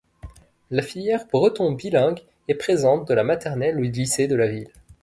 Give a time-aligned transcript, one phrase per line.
[0.71, 4.73] La filière breton bilingue est présente de la maternelle au lycée de la ville.